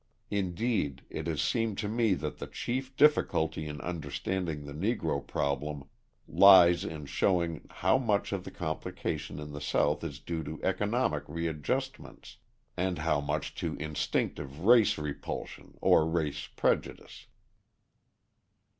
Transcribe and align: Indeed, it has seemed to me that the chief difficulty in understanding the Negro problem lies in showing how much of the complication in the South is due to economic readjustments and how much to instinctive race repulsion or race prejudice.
Indeed, 0.31 1.03
it 1.11 1.27
has 1.27 1.43
seemed 1.43 1.77
to 1.77 1.87
me 1.87 2.15
that 2.15 2.39
the 2.39 2.47
chief 2.47 2.95
difficulty 2.97 3.67
in 3.67 3.79
understanding 3.81 4.65
the 4.65 4.73
Negro 4.73 5.21
problem 5.27 5.83
lies 6.27 6.83
in 6.83 7.05
showing 7.05 7.67
how 7.69 7.99
much 7.99 8.33
of 8.33 8.43
the 8.43 8.49
complication 8.49 9.37
in 9.37 9.51
the 9.51 9.61
South 9.61 10.03
is 10.03 10.19
due 10.19 10.43
to 10.43 10.59
economic 10.63 11.23
readjustments 11.27 12.37
and 12.75 12.97
how 12.97 13.21
much 13.21 13.53
to 13.61 13.75
instinctive 13.75 14.61
race 14.61 14.97
repulsion 14.97 15.77
or 15.81 16.07
race 16.09 16.47
prejudice. 16.47 17.27